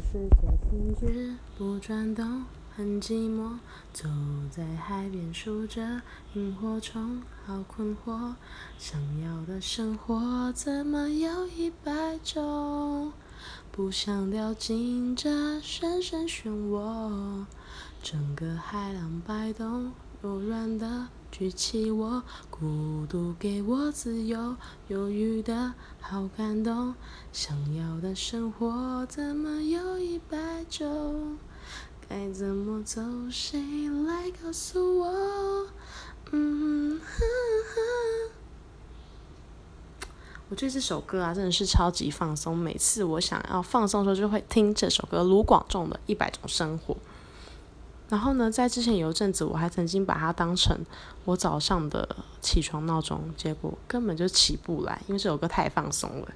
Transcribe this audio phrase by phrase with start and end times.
[0.00, 3.58] 世界停止不转动，很寂寞。
[3.92, 4.08] 走
[4.50, 6.02] 在海边数着
[6.34, 8.34] 萤火虫，好困惑。
[8.78, 13.12] 想要的生活怎么有一百种？
[13.72, 17.44] 不想掉进这深深漩涡，
[18.02, 19.92] 整个海浪摆动，
[20.22, 24.56] 柔软的举起我，孤独给我自由，
[24.88, 26.94] 犹豫的好感动。
[27.32, 31.38] 想要的生活怎么有一百种？
[32.08, 33.02] 该怎么走？
[33.30, 33.60] 谁
[34.06, 35.66] 来告诉我？
[36.32, 37.20] 嗯哼
[37.74, 38.30] 哼。
[40.50, 42.56] 我觉得这首歌啊，真的是超级放松。
[42.56, 46.94] 每次我想要放松的时候，就会听这首歌，卢广仲的《一百种生活》。
[48.08, 50.76] 然后呢，在之前有一阵子，我还曾经把它当成
[51.24, 52.08] 我早上的
[52.40, 56.28] 起床闹钟，结果根本就起不来，因为这首歌太放松了。